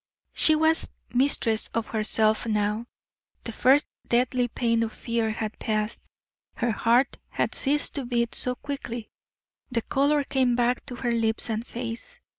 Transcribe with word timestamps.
She 0.33 0.55
was 0.55 0.89
mistress 1.13 1.67
of 1.75 1.85
herself 1.85 2.47
now; 2.47 2.87
the 3.43 3.51
first 3.51 3.85
deadly 4.07 4.47
pain 4.47 4.81
of 4.81 4.91
fear 4.91 5.29
had 5.29 5.59
passed; 5.59 6.01
her 6.55 6.71
heart 6.71 7.17
had 7.29 7.53
ceased 7.53 7.93
to 7.93 8.05
beat 8.05 8.33
so 8.33 8.55
quickly; 8.55 9.11
the 9.69 9.83
color 9.83 10.23
came 10.23 10.55
back 10.55 10.83
to 10.87 10.95
her 10.95 11.11
lips 11.11 11.51
and 11.51 11.67
face. 11.67 12.19